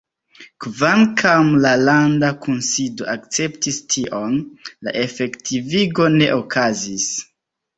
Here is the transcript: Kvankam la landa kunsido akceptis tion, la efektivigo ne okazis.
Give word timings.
Kvankam 0.63 1.51
la 1.65 1.73
landa 1.81 2.31
kunsido 2.47 3.07
akceptis 3.13 3.79
tion, 3.97 4.35
la 4.89 4.95
efektivigo 5.05 6.09
ne 6.19 6.33
okazis. 6.41 7.09